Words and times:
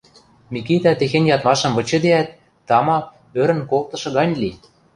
Микитӓ 0.53 0.91
техень 0.99 1.29
ядмашым 1.35 1.71
вычыдеӓт, 1.77 2.29
тама, 2.67 2.97
ӧрӹн 3.41 3.61
колтышы 3.69 4.09
гань 4.17 4.33
ли. 4.41 4.51